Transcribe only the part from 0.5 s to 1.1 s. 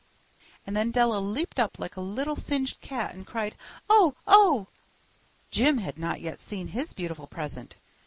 And then